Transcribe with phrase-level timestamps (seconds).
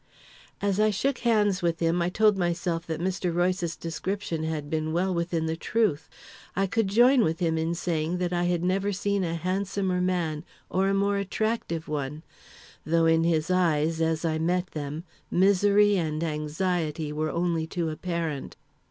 [0.61, 3.31] As I shook hands with him, I told myself that Mr.
[3.31, 6.09] Royce's description had been well within the truth.
[6.55, 10.43] I could join with him in saying that I had never seen a handsomer man
[10.71, 12.23] or a more attractive one,
[12.83, 18.57] though in his eyes, as I met them, misery and anxiety were only too apparent.